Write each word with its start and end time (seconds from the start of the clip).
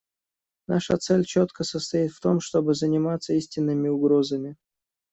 Наша 0.65 0.97
цель 0.97 1.25
четко 1.27 1.63
состоит 1.63 2.09
в 2.09 2.19
том, 2.21 2.39
чтобы 2.39 2.73
заниматься 2.73 3.33
истинными 3.33 3.87
угрозами. 3.87 4.57